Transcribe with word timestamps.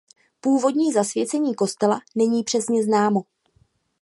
Původní 0.39 0.91
zasvěcení 0.93 1.55
kostela 1.55 2.01
není 2.15 2.43
přesně 2.43 2.83
známo. 2.83 3.21